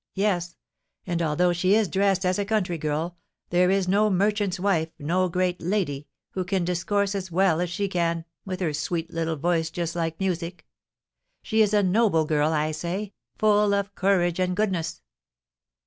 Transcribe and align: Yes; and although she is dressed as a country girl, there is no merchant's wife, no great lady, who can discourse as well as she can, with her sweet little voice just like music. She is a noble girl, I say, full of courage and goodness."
Yes; 0.15 0.57
and 1.05 1.21
although 1.21 1.53
she 1.53 1.75
is 1.75 1.87
dressed 1.87 2.25
as 2.25 2.39
a 2.39 2.43
country 2.43 2.79
girl, 2.79 3.17
there 3.51 3.69
is 3.69 3.87
no 3.87 4.09
merchant's 4.09 4.59
wife, 4.59 4.89
no 4.97 5.29
great 5.29 5.61
lady, 5.61 6.07
who 6.31 6.43
can 6.43 6.65
discourse 6.65 7.13
as 7.13 7.31
well 7.31 7.61
as 7.61 7.69
she 7.69 7.87
can, 7.87 8.25
with 8.43 8.61
her 8.61 8.73
sweet 8.73 9.13
little 9.13 9.35
voice 9.35 9.69
just 9.69 9.95
like 9.95 10.19
music. 10.19 10.65
She 11.43 11.61
is 11.61 11.71
a 11.71 11.83
noble 11.83 12.25
girl, 12.25 12.51
I 12.51 12.71
say, 12.71 13.13
full 13.37 13.75
of 13.75 13.93
courage 13.93 14.39
and 14.39 14.57
goodness." 14.57 15.03